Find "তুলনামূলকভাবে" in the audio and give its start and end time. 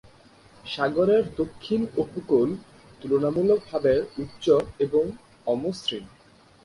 3.01-3.93